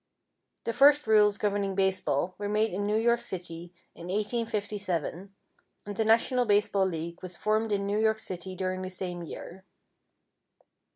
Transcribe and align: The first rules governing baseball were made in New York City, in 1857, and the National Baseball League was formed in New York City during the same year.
The 0.63 0.73
first 0.73 1.05
rules 1.05 1.37
governing 1.37 1.75
baseball 1.75 2.33
were 2.39 2.49
made 2.49 2.73
in 2.73 2.87
New 2.87 2.95
York 2.97 3.19
City, 3.21 3.71
in 3.93 4.07
1857, 4.07 5.31
and 5.85 5.95
the 5.95 6.03
National 6.03 6.45
Baseball 6.45 6.87
League 6.87 7.21
was 7.21 7.37
formed 7.37 7.71
in 7.71 7.85
New 7.85 7.99
York 7.99 8.17
City 8.17 8.55
during 8.55 8.81
the 8.81 8.89
same 8.89 9.21
year. 9.21 9.63